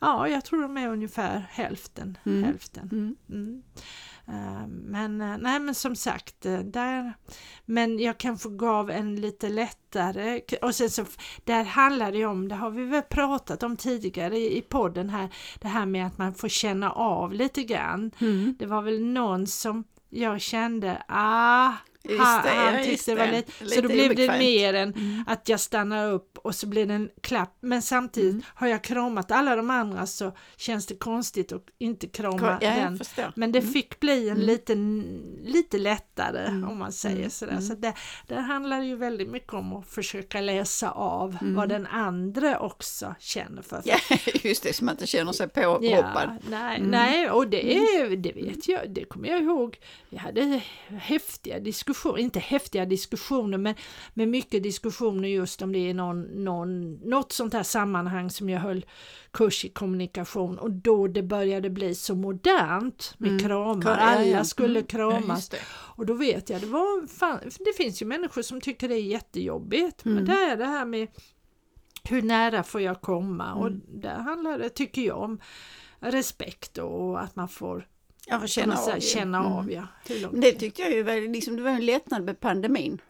ja, 0.00 0.28
jag 0.28 0.44
tror 0.44 0.62
de 0.62 0.76
är 0.76 0.88
ungefär 0.88 1.46
hälften. 1.50 2.18
Mm. 2.26 2.44
hälften. 2.44 3.16
Eh, 4.28 4.66
Men 4.66 5.20
eh, 5.20 5.38
nej 5.38 5.60
men 5.60 5.74
som 5.74 5.96
sagt, 5.96 6.46
eh, 6.46 6.58
där, 6.58 7.14
men 7.64 7.98
jag 7.98 8.18
kanske 8.18 8.48
gav 8.48 8.90
en 8.90 9.16
lite 9.16 9.48
lättare 9.48 10.40
och 10.62 10.74
sen 10.74 10.90
så 10.90 11.04
där 11.44 11.64
handlar 11.64 12.12
det 12.12 12.24
om, 12.26 12.48
det 12.48 12.54
har 12.54 12.70
vi 12.70 12.84
väl 12.84 13.02
pratat 13.02 13.62
om 13.62 13.76
tidigare 13.76 14.38
i, 14.38 14.58
i 14.58 14.62
podden 14.62 15.10
här, 15.10 15.28
det 15.60 15.68
här 15.68 15.86
med 15.86 16.06
att 16.06 16.18
man 16.18 16.34
får 16.34 16.48
känna 16.48 16.92
av 16.92 17.32
lite 17.32 17.62
grann. 17.62 18.10
Mm. 18.18 18.56
Det 18.58 18.66
var 18.66 18.82
väl 18.82 19.04
någon 19.04 19.46
som 19.46 19.84
jag 20.10 20.40
kände, 20.40 21.02
ah, 21.08 21.72
Just 22.08 22.20
han, 22.24 22.42
det, 22.44 22.78
ja, 22.78 22.84
tyckte 22.84 23.10
det 23.10 23.18
var 23.18 23.26
det. 23.26 23.32
lite, 23.32 23.52
så 23.58 23.64
Lite 23.64 23.80
då 23.80 23.88
blev 23.88 24.08
det 24.08 24.14
obekvämt. 24.14 24.38
mer 24.38 24.74
än 24.74 24.88
Mm. 24.94 25.24
att 25.26 25.48
jag 25.48 25.60
stannar 25.60 26.10
upp 26.12 26.38
och 26.38 26.54
så 26.54 26.66
blir 26.66 26.86
det 26.86 26.94
en 26.94 27.10
klapp. 27.20 27.56
Men 27.60 27.82
samtidigt 27.82 28.44
har 28.54 28.66
jag 28.68 28.84
kramat 28.84 29.30
alla 29.30 29.56
de 29.56 29.70
andra 29.70 30.06
så 30.06 30.32
känns 30.56 30.86
det 30.86 30.94
konstigt 30.94 31.52
att 31.52 31.64
inte 31.78 32.06
krama 32.06 32.58
Ja, 32.60 32.70
den. 32.70 32.98
förstår. 32.98 33.32
Men 33.36 33.52
det 33.52 33.62
fick 33.62 34.00
bli 34.00 34.28
en 34.28 34.38
liten, 34.40 35.04
lite 35.44 35.78
lättare 35.78 36.44
Mm. 36.46 36.68
om 36.70 36.78
man 36.78 36.92
säger 36.92 37.16
Mm. 37.16 37.30
sådär. 37.30 37.52
Mm. 37.52 37.62
Så 37.64 37.74
det, 37.74 37.94
där 38.26 38.36
handlar 38.40 38.78
det 38.80 38.86
ju 38.86 38.96
väldigt 38.96 39.28
mycket 39.28 39.52
om 39.54 39.72
att 39.72 39.88
försöka 39.88 40.40
läsa 40.40 40.90
av 40.90 41.36
Mm. 41.40 41.54
vad 41.54 41.68
den 41.68 41.86
andra 41.86 42.58
också 42.60 43.14
känner 43.18 43.62
för. 43.62 43.82
Ja, 43.84 43.96
just 44.42 44.62
det, 44.62 44.72
så 44.72 44.84
man 44.84 44.94
inte 44.94 45.06
känner 45.06 45.32
sig 45.32 45.48
påhoppad. 45.48 46.38
nej, 46.50 46.76
Mm. 46.78 46.90
nej, 46.90 47.30
och 47.30 47.48
det, 47.48 48.16
det 48.16 48.32
vet 48.32 48.68
jag, 48.68 48.90
det 48.90 49.04
kommer 49.04 49.28
jag 49.28 49.42
ihåg. 49.42 49.78
Vi 50.08 50.16
hade 50.16 50.60
häftiga 50.88 51.58
diskussioner, 51.58 51.97
inte 52.18 52.38
häftiga 52.40 52.84
diskussioner 52.84 53.58
men, 53.58 53.74
men 54.14 54.30
mycket 54.30 54.62
diskussioner 54.62 55.28
just 55.28 55.62
om 55.62 55.72
det 55.72 55.78
är 55.78 55.94
någon, 55.94 56.22
någon, 56.44 56.94
något 56.94 57.32
sånt 57.32 57.52
här 57.54 57.62
sammanhang 57.62 58.30
som 58.30 58.48
jag 58.50 58.60
höll 58.60 58.86
kurs 59.30 59.64
i 59.64 59.68
kommunikation 59.68 60.58
och 60.58 60.70
då 60.70 61.06
det 61.08 61.22
började 61.22 61.70
bli 61.70 61.94
så 61.94 62.14
modernt 62.14 63.14
med 63.18 63.30
Mm. 63.30 63.42
kramar, 63.44 63.82
Ja, 63.84 63.90
ja, 63.90 63.96
alla 63.96 64.24
ja. 64.26 64.44
skulle 64.44 64.68
Mm. 64.78 64.86
Ja, 64.90 64.96
kramas. 64.96 65.48
det. 65.48 65.58
Och 65.70 66.06
då 66.06 66.14
vet 66.14 66.50
jag, 66.50 66.60
det, 66.60 66.66
var 66.66 67.06
fan, 67.06 67.38
det 67.58 67.72
finns 67.76 68.02
ju 68.02 68.06
människor 68.06 68.42
som 68.42 68.60
tycker 68.60 68.88
det 68.88 68.94
är 68.94 69.02
jättejobbigt. 69.02 70.04
Men 70.04 70.12
Mm. 70.12 70.24
det 70.24 70.32
är 70.32 70.56
det 70.56 70.64
här 70.66 70.84
med 70.84 71.08
hur 72.04 72.22
nära 72.22 72.62
får 72.62 72.80
jag 72.80 73.00
komma? 73.00 73.54
Och 73.54 73.66
Mm. 73.66 73.80
där 73.88 74.18
handlar 74.18 74.58
det, 74.58 74.68
tycker 74.68 75.02
jag, 75.02 75.18
om 75.18 75.40
respekt 76.00 76.78
och 76.78 77.20
att 77.22 77.36
man 77.36 77.48
får 77.48 77.86
Får 78.30 78.46
känna, 78.46 78.76
av. 78.78 78.94
ju. 78.94 79.00
känna 79.00 79.38
Mm. 79.38 79.52
av 79.52 79.72
ja. 79.72 79.82
Det 80.32 80.52
tyckte 80.52 80.82
jag 80.82 80.90
ju 80.92 81.02
var, 81.02 81.32
liksom, 81.32 81.56
det 81.56 81.62
var 81.62 81.70
en 81.70 81.86
lättnad 81.86 82.22
med 82.24 82.40
pandemin. 82.40 83.00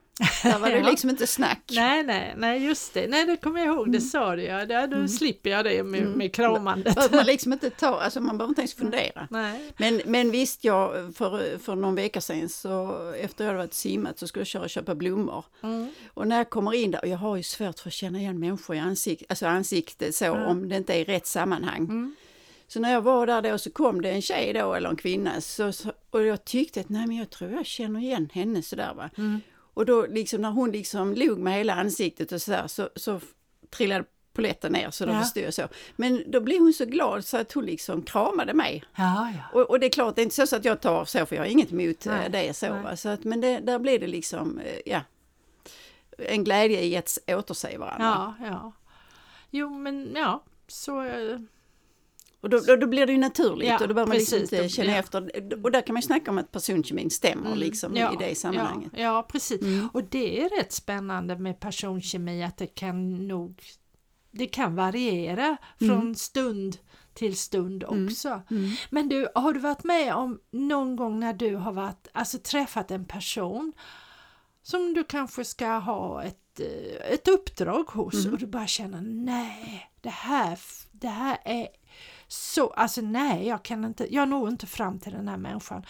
Där 0.43 0.59
var 0.59 0.71
det 0.71 0.79
Ja. 0.79 0.91
liksom 0.91 1.11
inte 1.11 1.27
snack. 1.27 1.63
Nej, 1.73 2.03
nej, 2.03 2.35
nej, 2.37 2.65
just 2.67 2.95
det. 2.95 3.07
Nej, 3.09 3.27
det 3.27 3.37
kommer 3.37 3.61
jag 3.61 3.75
ihåg, 3.75 3.93
det 3.93 4.01
sa 4.01 4.37
du 4.37 4.43
ja. 4.43 4.67
Där, 4.67 4.87
då 4.87 5.09
slipper 5.09 5.51
jag 5.51 5.65
det 5.65 5.83
med, 5.83 6.01
Mm. 6.01 6.13
med 6.13 6.35
kramandet. 6.35 6.95
Behöver 6.95 7.17
man 7.17 7.27
liksom 7.27 7.53
inte 7.53 7.71
ta, 7.71 8.01
alltså 8.01 8.21
man 8.21 8.39
behöver 8.39 8.51
inte 8.51 8.61
ens 8.61 8.75
fundera. 8.75 9.29
Nej. 9.31 9.73
Men, 9.77 10.01
men 10.07 10.31
visst, 10.31 10.65
jag, 10.65 11.15
för, 11.17 11.59
för 11.59 11.75
någon 11.75 11.95
vecka 11.95 12.21
sedan 12.21 12.49
så 12.49 12.99
efter 13.21 13.45
jag 13.45 13.49
hade 13.49 13.59
varit 13.59 13.75
simmat 13.75 14.19
så 14.19 14.27
skulle 14.27 14.41
jag 14.41 14.47
köra 14.47 14.63
och 14.63 14.71
köpa 14.71 14.95
blommor. 14.95 15.45
Mm. 15.63 15.89
Och 16.15 16.29
när 16.29 16.37
jag 16.37 16.51
kommer 16.51 16.75
in 16.75 16.91
där, 16.91 17.01
och 17.03 17.09
jag 17.09 17.19
har 17.19 17.37
ju 17.37 17.43
svårt 17.43 17.79
för 17.79 17.89
att 17.89 17.93
känna 17.95 18.19
igen 18.19 18.39
människor 18.39 18.77
i 18.77 18.79
ansikt, 18.79 19.23
alltså 19.29 19.47
ansiktet 19.47 20.15
så 20.15 20.25
Mm. 20.25 20.43
om 20.49 20.69
det 20.69 20.77
inte 20.77 20.95
är 20.95 20.99
i 21.01 21.05
rätt 21.05 21.27
sammanhang. 21.27 22.15
Så 22.69 22.81
när 22.81 22.93
jag 22.93 23.03
var 23.03 23.27
där 23.27 23.43
då 23.43 23.59
så 23.59 23.71
kom 23.71 24.03
det 24.03 24.11
en 24.11 24.23
tjej 24.23 24.53
då 24.53 24.75
eller 24.75 24.89
en 24.91 24.97
kvinna 24.97 25.41
så, 25.41 25.73
så, 25.73 25.93
och 26.11 26.23
jag 26.25 26.45
tyckte 26.45 26.81
att 26.81 26.89
nej 26.89 27.07
men 27.07 27.17
jag 27.17 27.31
tror 27.31 27.51
jag 27.51 27.67
känner 27.67 28.01
igen 28.01 28.29
henne 28.33 28.63
sådär 28.63 28.95
va. 28.95 29.11
Mm. 29.19 29.41
Och 29.75 29.87
då 29.87 30.07
liksom 30.07 30.43
när 30.43 30.51
hon 30.51 30.71
liksom 30.73 31.15
log 31.15 31.39
med 31.39 31.55
hela 31.55 31.75
ansiktet 31.75 32.33
och 32.33 32.43
sådär 32.43 32.67
så, 32.67 32.89
så 32.97 33.21
trillade 33.71 34.05
poletten 34.33 34.73
ner 34.73 34.91
så 34.91 35.07
då 35.07 35.13
Ja. 35.13 35.21
förstod 35.21 35.43
jag 35.43 35.55
så. 35.55 35.69
Men 35.97 36.31
då 36.31 36.41
blev 36.41 36.59
hon 36.61 36.73
så 36.73 36.85
glad 36.85 37.25
så 37.25 37.37
att 37.37 37.53
hon 37.53 37.65
liksom 37.67 38.03
kramade 38.03 38.55
mig. 38.55 38.85
Ja, 38.97 39.33
ja. 39.37 39.61
Och, 39.61 39.71
och 39.71 39.81
det 39.81 39.87
är 39.87 39.91
klart, 39.91 40.17
det 40.17 40.21
är 40.21 40.25
inte 40.25 40.47
så 40.47 40.57
att 40.57 40.65
jag 40.65 40.81
tar 40.81 41.05
så 41.05 41.27
för 41.27 41.37
jag 41.37 41.43
har 41.43 41.49
inget 41.49 41.73
emot 41.73 42.07
eh, 42.07 42.13
Nej, 42.13 42.31
det 42.31 42.57
så. 42.57 42.73
nej. 42.75 42.83
Va? 42.83 42.97
så 42.97 43.09
att, 43.09 43.25
men 43.25 43.41
det, 43.41 43.59
där 43.61 43.79
blir 43.79 43.99
det 43.99 44.07
liksom, 44.07 44.59
eh, 44.59 44.81
ja, 44.87 45.01
en 46.19 46.45
glädje 46.45 46.83
i 46.83 46.97
att 46.97 47.19
återse 47.27 47.79
varandra. 47.79 48.35
Ja, 48.41 48.47
ja. 48.47 48.73
Jo, 49.51 49.71
men 49.79 50.13
ja, 50.17 50.43
så... 50.69 51.03
Och 52.41 52.51
då, 52.51 52.61
då, 52.61 52.77
då 52.77 52.87
blir 52.87 53.07
det 53.07 53.13
ju 53.13 53.19
naturligt 53.19 53.69
Ja, 53.69 53.79
och 53.81 53.89
då 53.89 53.95
behöver 53.95 54.09
man 54.09 54.17
liksom 54.17 54.39
inte 54.39 54.69
känna 54.69 54.91
ja. 54.91 54.97
efter. 54.99 55.21
Och 55.65 55.71
där 55.73 55.81
kan 55.81 55.93
man 55.93 56.01
ju 56.01 56.07
snacka 56.07 56.31
om 56.31 56.39
att 56.39 56.53
personkemin 56.53 57.11
stämmer 57.11 57.57
liksom 57.57 57.97
i 57.97 58.07
det 58.19 58.39
sammanhanget. 58.39 58.93
Ja, 58.95 59.03
ja 59.03 59.29
precis. 59.33 59.63
Mm. 59.63 59.89
Och 59.93 60.05
det 60.05 60.43
är 60.43 60.49
rätt 60.59 60.73
spännande 60.73 61.37
med 61.37 61.61
personkemi 61.61 62.43
att 62.43 62.57
det 62.57 62.67
kan 62.67 63.29
nog 63.29 63.63
det 64.31 64.47
kan 64.47 64.75
variera 64.75 65.57
från 65.79 66.15
stund 66.15 66.79
till 67.15 67.37
stund 67.37 67.85
också. 67.85 68.43
Mm. 68.51 68.71
Men 68.91 69.09
du, 69.09 69.29
har 69.35 69.53
du 69.53 69.61
varit 69.61 69.85
med 69.85 70.15
om 70.15 70.41
någon 70.51 70.97
gång 70.97 71.21
när 71.21 71.33
du 71.33 71.57
har 71.57 71.73
varit, 71.73 72.09
alltså 72.13 72.39
träffat 72.39 72.91
en 72.91 73.05
person 73.05 73.73
som 74.63 74.95
du 74.95 75.05
kanske 75.05 75.45
ska 75.45 75.69
ha 75.69 76.23
ett, 76.23 76.61
eh, 76.61 77.13
ett 77.13 77.29
uppdrag 77.29 77.85
hos 77.85 78.15
Mm. 78.15 78.33
och 78.33 78.39
du 78.39 78.47
bara 78.47 78.67
känner 78.67 79.01
nej, 79.01 79.91
det 80.01 80.09
här, 80.09 80.59
det 80.93 81.09
här 81.09 81.39
är 81.45 81.69
så, 82.29 82.67
alltså 82.71 83.01
nej, 83.01 83.47
jag 83.47 83.63
kan 83.63 83.85
inte, 83.85 84.15
jag 84.15 84.29
når 84.29 84.49
inte 84.49 84.67
fram 84.67 84.99
till 84.99 85.13
den 85.13 85.29
här 85.29 85.37
människan. 85.37 85.83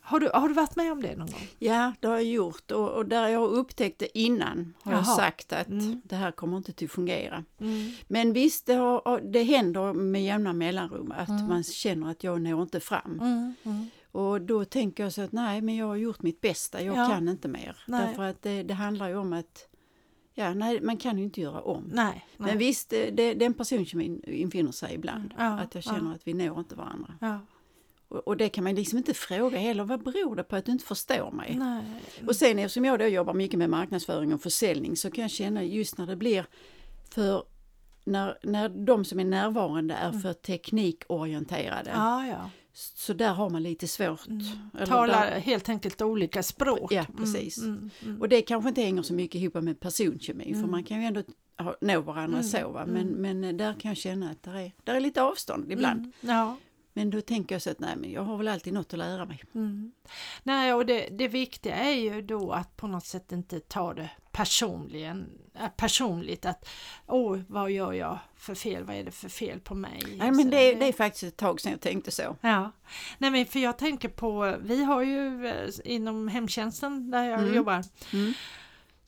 Har 0.00 0.20
du, 0.20 0.30
har 0.34 0.48
du 0.48 0.54
varit 0.54 0.76
med 0.76 0.92
om 0.92 1.02
det 1.02 1.16
någon 1.16 1.26
gång? 1.30 1.48
Ja, 1.58 1.92
det 2.00 2.08
har 2.08 2.14
jag 2.14 2.24
gjort 2.24 2.70
och, 2.70 2.90
och 2.90 3.06
där 3.06 3.28
jag 3.28 3.40
har 3.40 3.48
upptäckt 3.48 3.98
det 3.98 4.18
innan 4.18 4.74
har 4.82 4.92
jag 4.92 4.98
Jaha. 5.04 5.16
sagt 5.16 5.52
att 5.52 5.68
Mm. 5.68 6.00
det 6.04 6.16
här 6.16 6.30
kommer 6.32 6.56
inte 6.56 6.84
att 6.84 6.90
fungera. 6.90 7.44
Mm. 7.60 7.92
Men 8.08 8.32
visst, 8.32 8.66
det, 8.66 8.74
har, 8.74 9.20
det 9.32 9.42
händer 9.42 9.92
med 9.92 10.24
jämna 10.24 10.52
mellanrum 10.52 11.12
att 11.16 11.28
Mm. 11.28 11.46
man 11.48 11.62
känner 11.64 12.10
att 12.10 12.24
jag 12.24 12.40
når 12.42 12.62
inte 12.62 12.80
fram. 12.80 13.20
Mm. 13.20 13.54
Mm. 13.62 13.86
Och 14.12 14.40
då 14.40 14.64
tänker 14.64 15.02
jag 15.02 15.12
så 15.12 15.22
att 15.22 15.32
nej, 15.32 15.60
men 15.60 15.76
jag 15.76 15.86
har 15.86 15.96
gjort 15.96 16.22
mitt 16.22 16.40
bästa, 16.40 16.82
jag 16.82 16.96
Ja. 16.96 17.06
kan 17.08 17.28
inte 17.28 17.48
mer. 17.48 17.76
Nej. 17.86 18.06
Därför 18.06 18.22
att 18.22 18.42
det, 18.42 18.62
det 18.62 18.74
handlar 18.74 19.08
ju 19.08 19.16
om 19.16 19.32
att, 19.32 19.68
ja, 20.38 20.54
nej, 20.54 20.80
man 20.80 20.96
kan 20.96 21.18
ju 21.18 21.24
inte 21.24 21.40
göra 21.40 21.60
om. 21.60 21.90
Nej, 21.92 22.26
nej. 22.36 22.48
Men 22.48 22.58
visst, 22.58 22.90
det, 22.90 23.10
det, 23.10 23.34
den 23.34 23.54
personkemin 23.54 24.22
infinner 24.26 24.72
sig 24.72 24.94
ibland. 24.94 25.34
Ja, 25.38 25.44
att 25.44 25.74
jag 25.74 25.84
känner 25.84 26.10
ja. 26.10 26.14
att 26.14 26.26
vi 26.26 26.34
når 26.34 26.58
inte 26.58 26.74
varandra. 26.74 27.14
Ja. 27.20 27.40
Och, 28.08 28.28
och 28.28 28.36
det 28.36 28.48
kan 28.48 28.64
man 28.64 28.74
liksom 28.74 28.98
inte 28.98 29.14
fråga 29.14 29.58
heller, 29.58 29.84
vad 29.84 30.02
beror 30.02 30.36
det 30.36 30.42
på 30.42 30.56
att 30.56 30.64
du 30.64 30.72
inte 30.72 30.84
förstår 30.84 31.30
mig? 31.30 31.56
Nej. 31.58 31.84
Och 32.26 32.36
sen 32.36 32.58
eftersom 32.58 32.84
jag 32.84 32.98
då 32.98 33.06
jobbar 33.06 33.34
mycket 33.34 33.58
med 33.58 33.70
marknadsföring 33.70 34.34
och 34.34 34.42
försäljning 34.42 34.96
så 34.96 35.10
kan 35.10 35.22
jag 35.22 35.30
känna 35.30 35.64
just 35.64 35.98
när 35.98 36.06
det 36.06 36.16
blir 36.16 36.46
för 37.10 37.44
när, 38.04 38.38
när 38.42 38.68
de 38.68 39.04
som 39.04 39.20
är 39.20 39.24
närvarande 39.24 39.94
är 39.94 40.12
för 40.12 40.32
teknikorienterade 40.32 41.90
Ja, 41.94 42.26
ja. 42.26 42.50
Så 42.76 43.12
där 43.12 43.32
har 43.32 43.50
man 43.50 43.62
lite 43.62 43.88
svårt. 43.88 44.26
Eller 44.74 44.86
Talar 44.86 45.30
där, 45.30 45.40
helt 45.40 45.68
enkelt 45.68 46.02
olika 46.02 46.42
språk. 46.42 46.92
Ja, 46.92 47.06
precis. 47.16 47.58
Mm, 47.58 47.70
mm, 47.70 47.90
mm. 48.04 48.20
och 48.20 48.28
det 48.28 48.42
kanske 48.42 48.68
inte 48.68 48.82
hänger 48.82 49.02
så 49.02 49.14
mycket 49.14 49.40
ihop 49.40 49.54
med 49.54 49.80
personkemi 49.80 50.54
för 50.54 50.66
man 50.66 50.84
kan 50.84 51.00
ju 51.00 51.06
ändå 51.06 51.22
nå 51.80 52.00
varandra 52.00 52.42
så 52.42 52.70
va? 52.70 52.86
Men, 52.86 53.06
men 53.06 53.56
där 53.56 53.72
kan 53.80 53.88
jag 53.88 53.96
känna 53.96 54.30
att 54.30 54.42
där 54.42 54.54
är, 54.54 54.72
där 54.84 54.94
är 54.94 55.00
lite 55.00 55.22
avstånd 55.22 55.72
ibland. 55.72 56.00
Mm, 56.00 56.12
ja. 56.20 56.56
Men 56.96 57.10
då 57.10 57.20
tänker 57.20 57.54
jag 57.54 57.62
så 57.62 57.70
att 57.70 57.78
nej 57.80 57.96
men 57.96 58.10
jag 58.12 58.22
har 58.22 58.36
väl 58.36 58.48
alltid 58.48 58.72
något 58.72 58.92
att 58.92 58.98
lära 58.98 59.24
mig. 59.24 59.42
Mm. 59.54 59.92
Nej, 60.42 60.74
och 60.74 60.86
det, 60.86 61.08
det 61.10 61.28
viktiga 61.28 61.74
är 61.74 61.90
ju 61.94 62.22
då 62.22 62.52
att 62.52 62.76
på 62.76 62.86
något 62.86 63.06
sätt 63.06 63.32
inte 63.32 63.60
ta 63.60 63.94
det 63.94 64.10
personligen, 64.32 65.30
äh, 65.54 65.68
personligt 65.76 66.46
att 66.46 66.68
åh, 67.06 67.38
vad 67.48 67.70
gör 67.70 67.92
jag 67.92 68.18
för 68.36 68.54
fel, 68.54 68.84
vad 68.84 68.96
är 68.96 69.04
det 69.04 69.10
för 69.10 69.28
fel 69.28 69.60
på 69.60 69.74
mig? 69.74 70.02
Nej 70.18 70.32
men 70.32 70.50
det, 70.50 70.74
det 70.74 70.88
är 70.88 70.92
faktiskt 70.92 71.22
ett 71.22 71.36
tag 71.36 71.60
sedan 71.60 71.72
jag 71.72 71.80
tänkte 71.80 72.10
så. 72.10 72.36
Ja, 72.40 72.72
nej 73.18 73.30
men 73.30 73.46
för 73.46 73.58
jag 73.58 73.78
tänker 73.78 74.08
på, 74.08 74.56
vi 74.60 74.84
har 74.84 75.02
ju 75.02 75.46
eh, 75.46 75.68
inom 75.84 76.28
hemtjänsten 76.28 77.10
där 77.10 77.24
jag 77.24 77.40
Mm. 77.40 77.54
jobbar 77.54 77.84
Mm. 78.12 78.32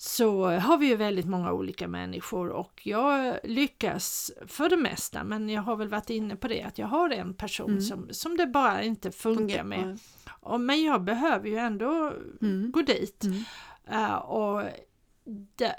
Så 0.00 0.45
har 0.50 0.76
vi 0.78 0.87
ju 0.87 0.97
väldigt 0.97 1.26
många 1.26 1.52
olika 1.52 1.88
människor 1.88 2.49
och 2.49 2.81
jag 2.85 3.38
lyckas 3.45 4.31
för 4.47 4.69
det 4.69 4.76
mesta 4.76 5.25
men 5.25 5.49
jag 5.49 5.62
har 5.62 5.76
väl 5.76 5.88
varit 5.88 6.11
inne 6.11 6.37
på 6.37 6.49
det 6.49 6.62
att 6.62 6.78
jag 6.78 6.87
har 6.87 7.11
en 7.11 7.35
person 7.35 7.71
Mm. 7.71 7.81
som, 7.81 8.09
som 8.11 8.37
det 8.37 8.47
bara 8.47 8.83
inte 8.83 9.11
funkar 9.11 9.64
med. 9.64 9.99
Och, 10.40 10.61
men 10.61 10.83
jag 10.83 11.02
behöver 11.05 11.49
ju 11.49 11.57
ändå 11.57 12.12
Mm. 12.43 12.71
gå 12.71 12.83
dit. 12.83 13.25
Eh, 13.90 14.14
och 14.14 14.62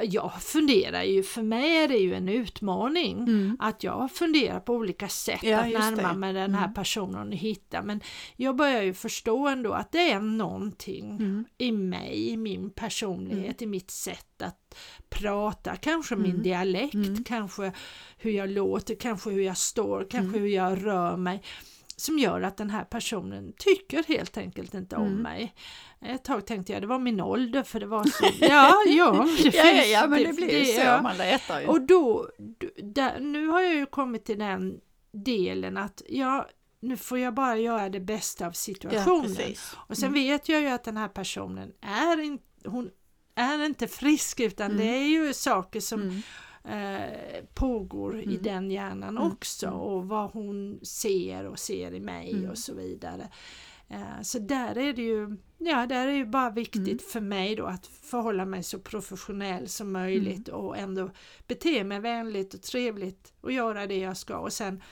jag 0.03 0.41
funderar 0.41 1.03
ju, 1.03 1.23
för 1.23 1.41
mig 1.43 1.77
är 1.77 1.87
det 1.87 1.97
ju 1.97 2.13
en 2.13 2.29
utmaning 2.29 3.17
Mm. 3.17 3.57
att 3.59 3.83
jag 3.83 4.11
funderar 4.11 4.59
på 4.59 4.73
olika 4.73 5.07
sätt 5.07 5.43
Ja, 5.43 5.59
att 5.59 5.69
närma 5.71 6.13
mig 6.13 6.33
den 6.33 6.55
här 6.55 6.63
Mm. 6.63 6.73
personen 6.73 7.27
och 7.27 7.33
hitta 7.35 7.81
men 7.81 8.01
jag 8.35 8.55
börjar 8.55 8.81
ju 8.83 8.93
förstå 8.93 9.47
ändå 9.47 9.71
att 9.73 9.91
det 9.91 10.11
är 10.11 10.19
någonting 10.19 11.05
Mm. 11.11 11.45
i 11.57 11.71
mig, 11.71 12.29
i 12.29 12.37
min 12.37 12.69
personlighet, 12.69 13.61
i 13.61 13.65
mitt 13.65 13.91
sätt 13.91 14.41
att 14.41 14.75
prata, 15.09 15.75
kanske 15.75 16.15
min 16.15 16.31
Mm. 16.31 16.43
dialekt, 16.43 16.93
Mm. 16.93 17.23
kanske 17.23 17.71
hur 18.17 18.31
jag 18.31 18.49
låter, 18.49 18.95
kanske 18.95 19.29
hur 19.29 19.41
jag 19.41 19.57
står, 19.57 19.99
kanske 20.11 20.37
Mm. 20.37 20.41
hur 20.41 20.47
jag 20.47 20.85
rör 20.85 21.17
mig 21.17 21.43
som 21.99 22.19
gör 22.19 22.41
att 22.41 22.57
den 22.57 22.69
här 22.69 22.83
personen 22.83 23.53
tycker 23.57 24.03
helt 24.03 24.37
enkelt 24.37 24.73
inte 24.73 24.95
om 24.95 25.07
Mm. 25.07 25.21
mig. 25.21 25.53
Ett 26.01 26.23
tag 26.23 26.45
tänkte 26.45 26.73
jag 26.73 26.81
det 26.81 26.87
var 26.87 26.99
min 26.99 27.21
ålder 27.21 27.63
för 27.63 27.79
det 27.79 27.85
var 27.85 28.03
så, 28.03 28.25
ja, 28.45 28.73
ja, 28.85 29.27
det 29.43 29.49
Ja, 29.49 29.51
ja, 29.53 29.73
finns- 29.73 29.87
ja, 29.91 30.07
men 30.07 30.23
det 30.23 30.33
blir 30.33 30.59
ju 30.59 30.65
så, 30.65 30.81
ja. 30.81 31.01
man 31.01 31.17
letar 31.17 31.61
ju. 31.61 31.67
Och 31.67 31.81
då, 31.81 32.29
där, 32.83 33.19
nu 33.19 33.47
har 33.47 33.61
jag 33.61 33.73
ju 33.75 33.85
kommit 33.85 34.25
till 34.25 34.39
den 34.39 34.79
delen 35.11 35.77
att 35.77 36.01
ja, 36.09 36.47
nu 36.79 36.97
får 36.97 37.19
jag 37.19 37.33
bara 37.33 37.57
göra 37.57 37.89
det 37.89 37.99
bästa 37.99 38.45
av 38.45 38.51
ja, 38.51 38.53
situationen. 38.53 39.35
precis. 39.35 39.75
och 39.87 39.97
sen 39.97 40.13
vet 40.13 40.49
jag 40.49 40.61
ju 40.61 40.67
att 40.67 40.83
den 40.83 40.97
här 40.97 41.07
personen 41.07 41.71
är 41.81 42.19
inte, 42.19 42.69
hon 42.69 42.89
är 43.35 43.65
inte 43.65 43.87
frisk 43.87 44.39
utan 44.39 44.77
det 44.77 44.83
är 44.83 45.07
ju 45.07 45.33
saker 45.33 45.79
som 45.79 46.01
Mm. 46.01 46.21
Eh, 46.63 47.43
pågår 47.53 48.19
i 48.19 48.23
Mm. 48.23 48.43
den 48.43 48.71
hjärnan 48.71 49.17
Mm. 49.17 49.31
också 49.31 49.69
och 49.69 50.07
vad 50.07 50.31
hon 50.31 50.79
ser 50.83 51.45
och 51.45 51.59
ser 51.59 51.93
i 51.93 51.99
mig 51.99 52.31
Mm. 52.31 52.49
och 52.49 52.57
så 52.57 52.73
vidare. 52.73 53.27
Eh, 53.89 54.21
så 54.21 54.39
där 54.39 54.77
är 54.77 54.93
det 54.93 55.01
ju, 55.01 55.37
ja 55.57 55.85
där 55.85 56.07
är 56.07 56.11
ju 56.13 56.25
bara 56.25 56.49
viktigt 56.49 56.87
Mm. 56.87 56.99
för 57.11 57.19
mig 57.21 57.55
då 57.55 57.65
att 57.65 57.87
förhålla 57.87 58.45
mig 58.45 58.63
så 58.63 58.79
professionell 58.79 59.67
som 59.69 59.91
möjligt 59.91 60.47
och 60.47 60.77
ändå 60.77 61.09
bete 61.47 61.83
mig 61.83 61.99
vänligt 61.99 62.53
och 62.53 62.61
trevligt 62.61 63.33
och 63.41 63.51
göra 63.51 63.87
det 63.87 63.97
jag 63.99 64.17
ska 64.17 64.37
och 64.37 64.53
sen 64.53 64.83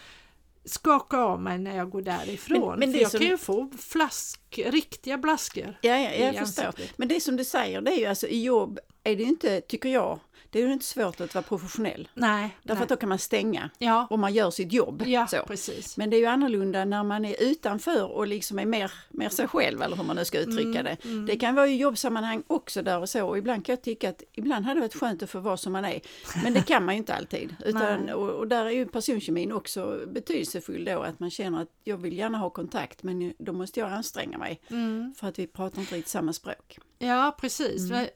skaka 0.65 1.17
av 1.17 1.41
mig 1.41 1.57
när 1.59 1.77
jag 1.77 1.89
går 1.89 2.01
därifrån. 2.01 2.69
Men- 2.69 2.79
men 2.79 2.91
för 2.93 2.99
jag 3.01 3.11
som- 3.11 3.19
kan 3.19 3.27
ju 3.29 3.37
få 3.37 3.71
flask, 3.77 4.59
riktiga 4.65 5.17
blaskor. 5.17 5.77
Ja, 5.81 5.97
ja, 5.99 6.11
jag 6.11 6.35
i 6.35 6.37
förstår. 6.37 6.63
ansiktet. 6.63 6.97
Men 6.97 7.07
det 7.07 7.19
som 7.21 7.35
du 7.35 7.45
säger, 7.45 7.81
det 7.81 7.91
är 7.91 7.97
ju 7.99 8.05
alltså 8.05 8.27
i 8.27 8.43
jobb 8.43 8.79
är 9.07 9.15
det 9.15 9.23
inte, 9.23 9.61
tycker 9.61 9.89
jag, 9.89 10.19
det 10.49 10.59
är 10.61 10.67
ju 10.67 10.73
inte 10.73 10.85
svårt 10.85 11.21
att 11.21 11.35
vara 11.35 11.43
professionell. 11.43 12.07
Nej, 12.13 12.57
Därför 12.63 12.75
nej. 12.75 12.83
att 12.83 12.89
då 12.89 12.95
kan 12.95 13.09
man 13.09 13.19
stänga 13.19 13.69
ja, 13.77 14.07
om 14.09 14.19
man 14.21 14.33
gör 14.33 14.51
sitt 14.51 14.71
jobb. 14.73 15.03
ja 15.05 15.27
så. 15.27 15.37
precis. 15.47 15.97
Men 15.97 16.09
det 16.09 16.15
är 16.15 16.19
ju 16.19 16.25
annorlunda 16.25 16.85
när 16.85 17.03
man 17.03 17.25
är 17.25 17.35
utanför 17.43 18.03
och 18.11 18.27
liksom 18.27 18.59
är 18.59 18.65
mer, 18.65 18.91
mer 19.09 19.29
sig 19.29 19.47
själv 19.47 19.81
eller 19.81 19.95
hur 19.95 20.03
man 20.03 20.15
nu 20.15 20.25
ska 20.25 20.39
uttrycka 20.39 20.79
Mm, 20.79 20.83
det. 20.83 20.97
mm. 21.05 21.25
Det 21.25 21.35
kan 21.35 21.55
vara 21.55 21.67
i 21.67 21.77
jobbsammanhang 21.77 22.43
också 22.47 22.81
där 22.81 22.99
och 22.99 23.09
så 23.09 23.27
och 23.27 23.37
ibland 23.37 23.65
kan 23.65 23.73
jag 23.73 23.81
tycka 23.83 24.09
att 24.09 24.23
ibland 24.33 24.65
hade 24.65 24.77
det 24.79 24.81
varit 24.81 24.95
skönt 24.95 25.23
att 25.23 25.29
få 25.29 25.39
vara 25.39 25.57
som 25.57 25.73
man 25.73 25.85
är. 25.85 25.99
Men 26.43 26.53
det 26.53 26.61
kan 26.67 26.85
man 26.85 26.95
ju 26.95 26.99
inte 26.99 27.13
alltid. 27.13 27.55
Utan, 27.65 28.09
och, 28.09 28.29
och 28.29 28.47
där 28.47 28.65
är 28.65 28.69
ju 28.71 28.85
personkemin 28.85 29.51
också 29.51 29.99
betydelsefull 30.07 30.85
då 30.85 30.99
att 31.01 31.19
man 31.19 31.29
känner 31.31 31.61
att 31.61 31.69
jag 31.83 31.97
vill 31.97 32.17
gärna 32.17 32.37
ha 32.37 32.49
kontakt 32.49 33.03
men 33.03 33.33
då 33.39 33.53
måste 33.53 33.79
jag 33.79 33.91
anstränga 33.91 34.37
mig 34.37 34.61
Mm. 34.69 35.13
för 35.17 35.27
att 35.27 35.39
vi 35.39 35.47
pratar 35.47 35.79
inte 35.81 35.95
riktigt 35.95 36.11
samma 36.11 36.33
språk. 36.33 36.77
Ja 36.99 37.35
precis, 37.41 37.91
Mm. 37.91 38.07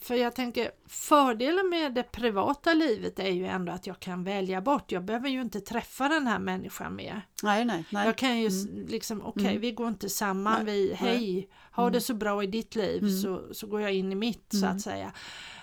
För 0.00 0.14
jag 0.14 0.34
tänker 0.34 0.70
fördelen 0.86 1.68
med 1.68 1.94
det 1.94 2.02
privata 2.02 2.74
livet 2.74 3.18
är 3.18 3.28
ju 3.30 3.46
ändå 3.46 3.72
att 3.72 3.86
jag 3.86 4.00
kan 4.00 4.24
välja 4.24 4.60
bort, 4.60 4.92
jag 4.92 5.04
behöver 5.04 5.28
ju 5.28 5.40
inte 5.40 5.60
träffa 5.60 6.08
den 6.08 6.26
här 6.26 6.38
människan 6.38 6.96
mer. 6.96 7.22
Nej, 7.42 7.64
nej, 7.64 7.84
nej. 7.90 8.06
Jag 8.06 8.16
kan 8.18 8.38
ju 8.40 8.46
s- 8.46 8.66
liksom, 8.88 9.22
okej 9.26 9.46
Mm. 9.46 9.60
vi 9.60 9.72
går 9.72 9.88
inte 9.88 10.08
samman, 10.08 10.64
Nej, 10.64 10.74
vi, 10.74 10.94
hej, 10.94 11.48
ha 11.72 11.82
Mm. 11.82 11.92
det 11.92 12.00
så 12.00 12.14
bra 12.14 12.42
i 12.42 12.46
ditt 12.46 12.74
liv 12.74 13.02
Mm. 13.02 13.18
så, 13.22 13.54
så 13.54 13.66
går 13.66 13.80
jag 13.80 13.94
in 13.94 14.12
i 14.12 14.14
mitt 14.14 14.46
så 14.50 14.56
Mm. 14.64 14.76
att 14.76 14.80
säga. 14.82 15.12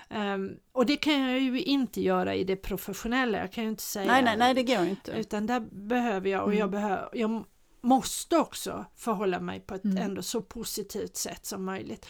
Ehm, 0.10 0.52
och 0.72 0.86
det 0.86 0.96
kan 0.96 1.22
jag 1.22 1.40
ju 1.40 1.62
inte 1.62 2.02
göra 2.02 2.36
i 2.36 2.44
det 2.44 2.56
professionella, 2.56 3.38
jag 3.38 3.52
kan 3.52 3.64
ju 3.64 3.70
inte 3.70 3.84
säga 3.84 4.12
nej, 4.12 4.24
nej, 4.24 4.38
nej, 4.38 4.54
det 4.54 4.64
går 4.64 4.86
inte. 4.86 5.12
utan 5.12 5.46
där 5.48 5.60
behöver 5.72 6.30
jag 6.30 6.44
och 6.44 6.54
jag, 6.54 6.60
Mm. 6.68 6.72
behöver, 6.72 7.10
jag 7.14 7.44
måste 7.82 8.38
också 8.38 8.86
förhålla 8.96 9.40
mig 9.40 9.60
på 9.60 9.76
ett 9.76 9.84
Mm. 9.84 9.98
ändå 9.98 10.22
så 10.22 10.42
positivt 10.42 11.16
sätt 11.16 11.46
som 11.46 11.66
möjligt. 11.66 12.06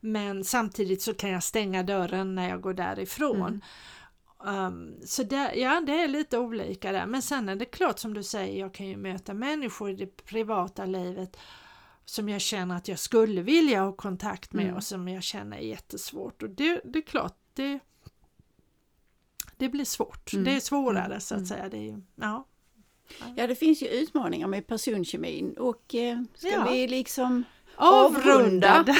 Men 0.00 0.44
samtidigt 0.44 1.02
så 1.02 1.14
kan 1.14 1.30
jag 1.30 1.42
stänga 1.42 1.82
dörren 1.82 2.34
när 2.34 2.48
jag 2.48 2.60
går 2.60 2.74
därifrån. 2.74 3.60
Mm. 4.44 4.64
Um, 4.66 4.96
så 5.06 5.22
där, 5.22 5.52
ja, 5.54 5.80
det 5.86 5.92
är 6.02 6.08
lite 6.08 6.38
olika 6.38 6.92
där. 6.92 7.06
Men 7.06 7.22
sen 7.22 7.48
är 7.48 7.56
det 7.56 7.64
klart 7.64 7.98
som 7.98 8.14
du 8.14 8.22
säger, 8.22 8.60
jag 8.60 8.74
kan 8.74 8.86
ju 8.86 8.96
möta 8.96 9.34
människor 9.34 9.90
i 9.90 9.94
det 9.94 10.16
privata 10.24 10.84
livet 10.84 11.36
som 12.04 12.28
jag 12.28 12.40
känner 12.40 12.76
att 12.76 12.88
jag 12.88 12.98
skulle 12.98 13.42
vilja 13.42 13.82
ha 13.82 13.92
kontakt 13.92 14.52
med 14.52 14.64
Mm. 14.64 14.76
och 14.76 14.84
som 14.84 15.08
jag 15.08 15.22
känner 15.22 15.56
är 15.56 15.60
jättesvårt. 15.60 16.42
Och 16.42 16.50
det, 16.50 16.80
det 16.84 16.98
är 16.98 17.02
klart, 17.02 17.36
det, 17.54 17.78
det 19.56 19.68
blir 19.68 19.84
svårt. 19.84 20.30
Det 20.32 20.56
är 20.56 20.60
svårare 20.60 21.20
så 21.20 21.34
att 21.34 21.46
säga. 21.46 21.68
Det 21.68 21.88
är, 21.88 22.02
ja. 22.14 22.46
Ja, 23.36 23.46
det 23.46 23.54
finns 23.54 23.82
ju 23.82 23.86
utmaningar 23.88 24.46
med 24.48 24.66
personkemin 24.66 25.56
och 25.58 25.94
eh, 25.94 26.22
ska 26.34 26.48
Ja. 26.48 26.66
vi 26.72 26.88
liksom 26.88 27.44
Avrundad. 27.80 28.90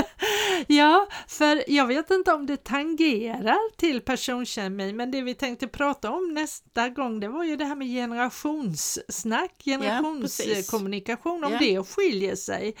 ja, 0.66 1.06
för 1.28 1.64
jag 1.70 1.86
vet 1.86 2.10
inte 2.10 2.32
om 2.32 2.46
det 2.46 2.64
tangerar 2.64 3.76
till 3.76 4.00
personkemi, 4.00 4.92
men 4.92 5.10
det 5.10 5.22
vi 5.22 5.34
tänkte 5.34 5.68
prata 5.68 6.10
om 6.10 6.34
nästa 6.34 6.88
gång, 6.88 7.20
det 7.20 7.28
var 7.28 7.44
ju 7.44 7.56
det 7.56 7.64
här 7.64 7.76
med 7.76 7.88
generationssnack, 7.88 9.52
generationskommunikation, 9.64 11.44
om 11.44 11.52
Ja. 11.52 11.58
det 11.58 11.82
skiljer 11.88 12.36
sig. 12.36 12.74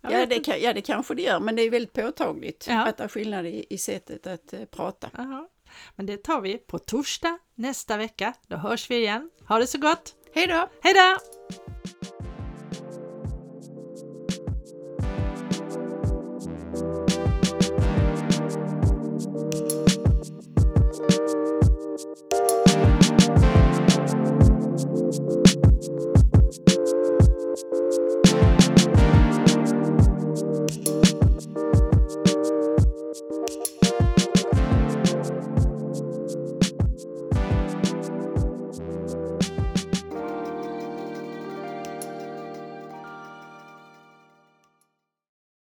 Jag 0.00 0.12
Ja 0.12 0.26
det, 0.26 0.40
kan, 0.40 0.60
ja, 0.60 0.72
det 0.72 0.80
kanske 0.80 1.14
det 1.14 1.22
gör, 1.22 1.40
men 1.40 1.56
det 1.56 1.62
är 1.62 1.70
väldigt 1.70 1.92
påtagligt 1.92 2.66
Ja. 2.68 2.86
att 2.86 2.96
det 2.96 3.04
är 3.04 3.08
skillnad 3.08 3.46
i, 3.46 3.66
i 3.70 3.78
sättet 3.78 4.26
att 4.26 4.52
eh, 4.52 4.64
prata. 4.64 5.10
Jaha. 5.16 5.46
Men 5.96 6.06
det 6.06 6.16
tar 6.16 6.40
vi 6.40 6.58
på 6.58 6.78
torsdag 6.78 7.38
nästa 7.54 7.96
vecka. 7.96 8.34
Då 8.48 8.56
hörs 8.56 8.90
vi 8.90 8.96
igen. 8.96 9.30
Ha 9.48 9.58
det 9.58 9.66
så 9.66 9.78
gott! 9.78 10.14
Hej 10.34 10.46
då! 10.46 10.68
Hej 10.82 10.94
då! 10.94 11.18